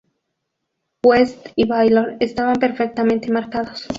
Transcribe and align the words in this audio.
West 1.05 1.49
y 1.55 1.67
Baylor 1.67 2.17
estaban 2.21 2.55
perfectamente 2.55 3.31
marcados. 3.31 3.87